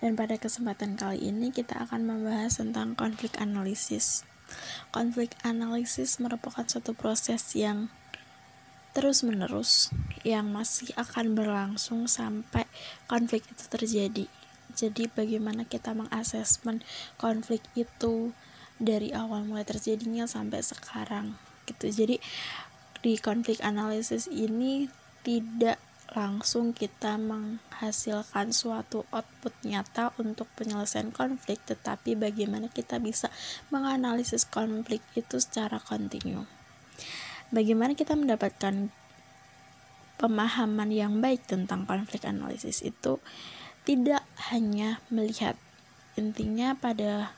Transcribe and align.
Dan 0.00 0.12
pada 0.14 0.36
kesempatan 0.36 1.00
kali 1.00 1.32
ini 1.32 1.48
kita 1.50 1.88
akan 1.88 2.04
membahas 2.04 2.60
tentang 2.60 2.92
konflik 2.92 3.32
analisis. 3.40 4.28
Konflik 4.92 5.34
analisis 5.42 6.20
merupakan 6.22 6.62
suatu 6.68 6.92
proses 6.92 7.42
yang 7.56 7.88
terus-menerus 8.96 9.92
yang 10.24 10.48
masih 10.48 10.88
akan 10.96 11.36
berlangsung 11.36 12.08
sampai 12.08 12.64
konflik 13.04 13.44
itu 13.44 13.64
terjadi. 13.68 14.26
Jadi 14.76 15.08
bagaimana 15.12 15.68
kita 15.68 15.92
mengasesmen 15.92 16.80
konflik 17.20 17.64
itu 17.76 18.32
dari 18.76 19.12
awal 19.12 19.44
mulai 19.44 19.64
terjadinya 19.64 20.28
sampai 20.28 20.60
sekarang 20.60 21.36
gitu. 21.68 21.88
Jadi 21.88 22.16
di 23.00 23.16
konflik 23.20 23.60
analisis 23.64 24.28
ini 24.28 24.88
tidak 25.24 25.80
langsung 26.14 26.70
kita 26.70 27.18
menghasilkan 27.18 28.54
suatu 28.54 29.02
output 29.10 29.52
nyata 29.66 30.14
untuk 30.22 30.46
penyelesaian 30.54 31.10
konflik, 31.10 31.58
tetapi 31.66 32.14
bagaimana 32.14 32.70
kita 32.70 33.02
bisa 33.02 33.32
menganalisis 33.74 34.46
konflik 34.46 35.02
itu 35.18 35.42
secara 35.42 35.82
kontinu. 35.82 36.46
Bagaimana 37.50 37.98
kita 37.98 38.14
mendapatkan 38.14 38.90
pemahaman 40.16 40.90
yang 40.94 41.18
baik 41.18 41.44
tentang 41.44 41.84
konflik 41.84 42.24
analisis 42.24 42.80
itu 42.80 43.20
tidak 43.86 44.24
hanya 44.50 44.98
melihat 45.12 45.54
intinya 46.18 46.74
pada 46.74 47.36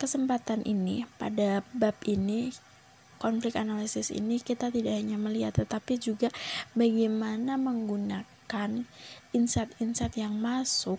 kesempatan 0.00 0.64
ini, 0.64 1.04
pada 1.20 1.60
bab 1.76 1.98
ini 2.08 2.54
konflik 3.20 3.54
analisis 3.54 4.08
ini 4.08 4.40
kita 4.40 4.72
tidak 4.72 4.96
hanya 4.96 5.20
melihat 5.20 5.60
tetapi 5.60 6.00
juga 6.00 6.32
bagaimana 6.72 7.60
menggunakan 7.60 8.88
insight-insight 9.36 10.16
yang 10.16 10.40
masuk 10.40 10.98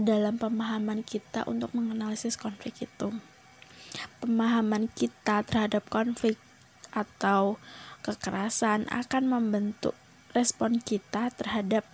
dalam 0.00 0.40
pemahaman 0.40 1.04
kita 1.04 1.44
untuk 1.44 1.72
menganalisis 1.76 2.36
konflik 2.40 2.84
itu. 2.84 3.08
Pemahaman 4.20 4.88
kita 4.92 5.44
terhadap 5.44 5.84
konflik 5.92 6.40
atau 6.92 7.60
kekerasan 8.00 8.88
akan 8.88 9.28
membentuk 9.28 9.92
respon 10.32 10.80
kita 10.80 11.28
terhadap 11.36 11.84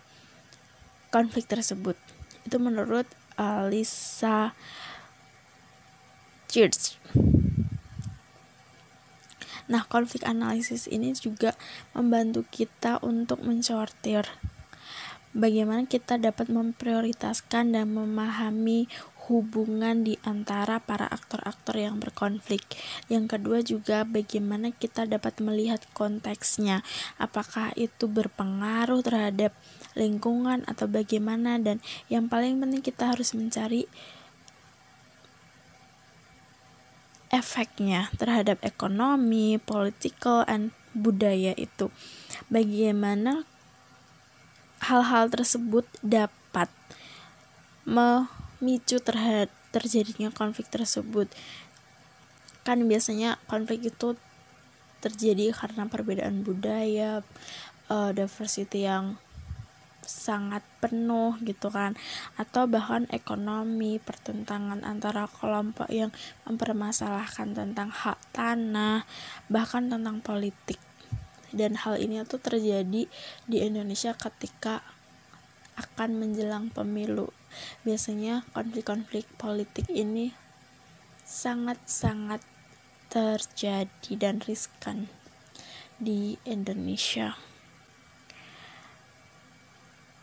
konflik 1.10 1.50
tersebut. 1.50 1.98
Itu 2.46 2.62
menurut 2.62 3.08
uh, 3.40 3.66
Lisa 3.66 4.54
Church. 6.46 7.00
Nah, 9.66 9.82
konflik 9.86 10.22
analisis 10.22 10.86
ini 10.86 11.10
juga 11.14 11.54
membantu 11.92 12.46
kita 12.46 13.02
untuk 13.02 13.42
mensortir 13.42 14.26
bagaimana 15.36 15.84
kita 15.84 16.16
dapat 16.16 16.48
memprioritaskan 16.48 17.76
dan 17.76 17.92
memahami 17.92 18.88
hubungan 19.28 20.06
di 20.06 20.16
antara 20.22 20.78
para 20.78 21.04
aktor-aktor 21.10 21.76
yang 21.76 21.98
berkonflik. 21.98 22.62
Yang 23.10 23.24
kedua 23.36 23.58
juga 23.60 24.06
bagaimana 24.06 24.70
kita 24.72 25.04
dapat 25.04 25.42
melihat 25.42 25.82
konteksnya. 25.92 26.86
Apakah 27.18 27.74
itu 27.74 28.06
berpengaruh 28.06 29.02
terhadap 29.02 29.52
lingkungan 29.98 30.62
atau 30.70 30.86
bagaimana 30.86 31.58
dan 31.58 31.82
yang 32.06 32.30
paling 32.30 32.62
penting 32.62 32.80
kita 32.80 33.12
harus 33.12 33.34
mencari 33.34 33.90
efeknya 37.36 38.08
terhadap 38.16 38.56
ekonomi, 38.64 39.60
political, 39.60 40.42
and 40.48 40.72
budaya 40.96 41.52
itu. 41.60 41.92
Bagaimana 42.48 43.44
hal-hal 44.80 45.28
tersebut 45.28 45.84
dapat 46.00 46.72
memicu 47.84 48.98
terhadap 49.04 49.52
terjadinya 49.70 50.32
konflik 50.32 50.72
tersebut. 50.72 51.28
Kan 52.64 52.88
biasanya 52.88 53.36
konflik 53.46 53.84
itu 53.92 54.16
terjadi 55.04 55.52
karena 55.52 55.86
perbedaan 55.86 56.42
budaya, 56.42 57.20
uh, 57.92 58.10
diversity 58.16 58.88
yang 58.88 59.20
sangat 60.06 60.62
penuh 60.80 61.36
gitu 61.42 61.68
kan. 61.68 61.98
Atau 62.38 62.70
bahkan 62.70 63.04
ekonomi 63.10 63.98
pertentangan 64.00 64.86
antara 64.86 65.26
kelompok 65.26 65.90
yang 65.90 66.14
mempermasalahkan 66.46 67.52
tentang 67.52 67.90
hak 67.90 68.18
tanah 68.32 69.04
bahkan 69.50 69.90
tentang 69.90 70.22
politik. 70.22 70.78
Dan 71.50 71.76
hal 71.78 71.98
ini 71.98 72.22
tuh 72.24 72.40
terjadi 72.42 73.10
di 73.50 73.56
Indonesia 73.58 74.14
ketika 74.14 74.82
akan 75.76 76.16
menjelang 76.16 76.72
pemilu. 76.72 77.30
Biasanya 77.84 78.48
konflik-konflik 78.56 79.28
politik 79.36 79.86
ini 79.92 80.32
sangat-sangat 81.26 82.40
terjadi 83.10 84.12
dan 84.18 84.42
riskan 84.44 85.08
di 85.96 86.36
Indonesia. 86.44 87.55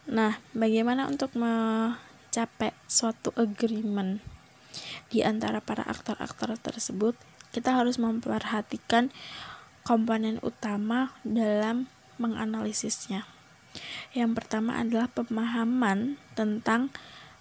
Nah, 0.03 0.43
bagaimana 0.51 1.07
untuk 1.07 1.31
mencapai 1.39 2.75
suatu 2.91 3.31
agreement 3.39 4.19
di 5.07 5.23
antara 5.23 5.63
para 5.63 5.87
aktor-aktor 5.87 6.59
tersebut? 6.59 7.15
Kita 7.55 7.77
harus 7.77 8.01
memperhatikan 8.01 9.13
komponen 9.87 10.43
utama 10.43 11.15
dalam 11.23 11.87
menganalisisnya. 12.19 13.23
Yang 14.11 14.31
pertama 14.43 14.77
adalah 14.81 15.07
pemahaman 15.09 16.19
tentang 16.37 16.91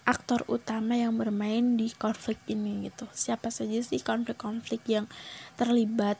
aktor 0.02 0.42
utama 0.50 0.98
yang 0.98 1.14
bermain 1.14 1.78
di 1.78 1.94
konflik 1.94 2.38
ini 2.50 2.90
gitu. 2.90 3.06
Siapa 3.14 3.50
saja 3.54 3.78
sih 3.82 4.02
konflik-konflik 4.02 4.82
yang 4.90 5.06
terlibat? 5.54 6.18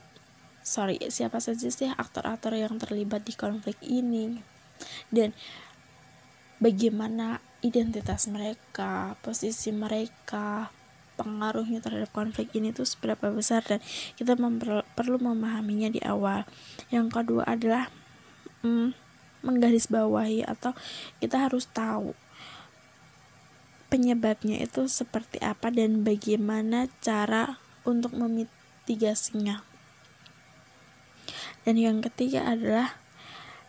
Sorry, 0.63 1.03
siapa 1.11 1.43
saja 1.43 1.67
sih 1.67 1.91
aktor-aktor 1.91 2.55
yang 2.55 2.79
terlibat 2.79 3.27
di 3.27 3.35
konflik 3.35 3.79
ini? 3.83 4.39
Dan 5.11 5.35
bagaimana 6.63 7.43
identitas 7.67 8.31
mereka, 8.31 9.19
posisi 9.27 9.75
mereka, 9.75 10.71
pengaruhnya 11.19 11.83
terhadap 11.83 12.11
konflik 12.15 12.55
ini 12.55 12.71
tuh 12.71 12.87
seberapa 12.87 13.29
besar 13.35 13.67
dan 13.67 13.83
kita 14.15 14.39
perlu 14.95 15.19
memahaminya 15.19 15.91
di 15.91 16.01
awal. 16.07 16.47
Yang 16.95 17.07
kedua 17.11 17.43
adalah 17.51 17.91
mm, 18.63 18.95
menggarisbawahi 19.43 20.47
atau 20.47 20.73
kita 21.19 21.51
harus 21.51 21.67
tahu 21.67 22.15
penyebabnya 23.93 24.63
itu 24.65 24.89
seperti 24.89 25.37
apa 25.45 25.69
dan 25.69 26.01
bagaimana 26.01 26.89
cara 27.05 27.61
untuk 27.85 28.17
memitigasinya. 28.17 29.67
Dan 31.63 31.77
yang 31.79 32.01
ketiga 32.01 32.43
adalah 32.49 32.99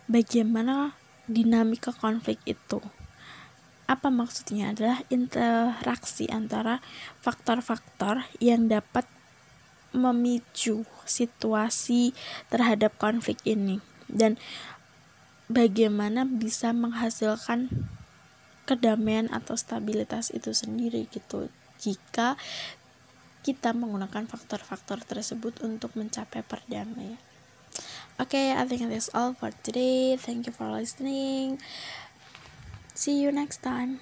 bagaimana 0.07 0.97
dinamika 1.29 1.95
konflik 1.95 2.39
itu. 2.43 2.79
Apa 3.87 4.07
maksudnya 4.07 4.71
adalah 4.71 5.03
interaksi 5.11 6.31
antara 6.31 6.79
faktor-faktor 7.19 8.27
yang 8.39 8.71
dapat 8.71 9.03
memicu 9.93 10.87
situasi 11.05 12.17
terhadap 12.49 12.97
konflik 12.97 13.37
ini 13.45 13.77
dan 14.09 14.41
bagaimana 15.51 16.25
bisa 16.25 16.73
menghasilkan 16.73 17.69
kedamaian 18.65 19.29
atau 19.29 19.53
stabilitas 19.53 20.33
itu 20.33 20.55
sendiri 20.55 21.05
gitu 21.11 21.51
jika 21.77 22.39
kita 23.43 23.75
menggunakan 23.75 24.23
faktor-faktor 24.23 25.03
tersebut 25.03 25.59
untuk 25.67 25.91
mencapai 25.99 26.41
perdamaian. 26.47 27.19
Okay, 28.19 28.53
I 28.53 28.65
think 28.65 28.89
that's 28.89 29.09
all 29.13 29.33
for 29.33 29.51
today. 29.63 30.15
Thank 30.15 30.45
you 30.45 30.53
for 30.53 30.69
listening. 30.69 31.59
See 32.93 33.21
you 33.21 33.31
next 33.31 33.63
time. 33.63 33.99